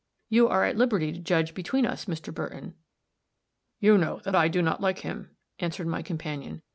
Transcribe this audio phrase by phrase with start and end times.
[0.29, 2.33] You are at liberty to judge between us, Mr.
[2.33, 2.73] Burton."
[3.79, 6.63] "You know that I do not like him," answered my companion.